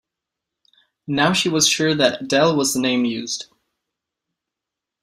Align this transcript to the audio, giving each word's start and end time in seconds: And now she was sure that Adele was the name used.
And 1.05 1.15
now 1.15 1.31
she 1.31 1.47
was 1.47 1.69
sure 1.69 1.93
that 1.93 2.21
Adele 2.23 2.55
was 2.57 2.73
the 2.73 2.79
name 2.79 3.05
used. 3.05 3.45